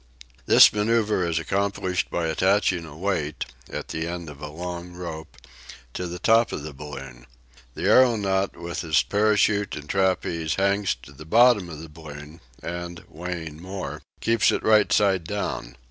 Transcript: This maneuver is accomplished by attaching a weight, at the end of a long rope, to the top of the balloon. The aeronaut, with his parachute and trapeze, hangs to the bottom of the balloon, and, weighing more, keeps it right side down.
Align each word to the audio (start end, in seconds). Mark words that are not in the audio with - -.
This 0.47 0.73
maneuver 0.73 1.23
is 1.27 1.37
accomplished 1.37 2.09
by 2.09 2.25
attaching 2.25 2.85
a 2.85 2.97
weight, 2.97 3.45
at 3.69 3.89
the 3.89 4.07
end 4.07 4.31
of 4.31 4.41
a 4.41 4.47
long 4.49 4.93
rope, 4.93 5.37
to 5.93 6.07
the 6.07 6.17
top 6.17 6.51
of 6.51 6.63
the 6.63 6.73
balloon. 6.73 7.27
The 7.75 7.83
aeronaut, 7.85 8.57
with 8.57 8.81
his 8.81 9.03
parachute 9.03 9.75
and 9.75 9.87
trapeze, 9.87 10.55
hangs 10.55 10.95
to 11.03 11.11
the 11.11 11.23
bottom 11.25 11.69
of 11.69 11.81
the 11.81 11.87
balloon, 11.87 12.41
and, 12.63 13.03
weighing 13.09 13.61
more, 13.61 14.01
keeps 14.21 14.51
it 14.51 14.63
right 14.63 14.91
side 14.91 15.23
down. 15.25 15.75